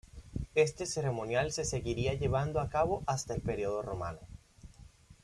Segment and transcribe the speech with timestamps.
[0.55, 4.17] Este ceremonial se seguiría llevando a cabo hasta el período romano.